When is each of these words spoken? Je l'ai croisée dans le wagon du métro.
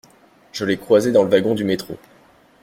Je 0.51 0.65
l'ai 0.65 0.79
croisée 0.79 1.11
dans 1.11 1.21
le 1.21 1.29
wagon 1.29 1.53
du 1.53 1.63
métro. 1.63 1.95